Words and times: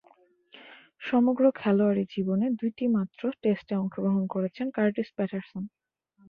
সমগ্র 1.01 1.43
খেলোয়াড়ী 1.55 2.03
জীবনে 2.13 2.45
দুইটিমাত্র 2.59 3.21
টেস্টে 3.41 3.73
অংশগ্রহণ 3.75 4.23
করেছেন 4.33 4.67
কার্টিস 4.77 5.09
প্যাটারসন। 5.15 5.63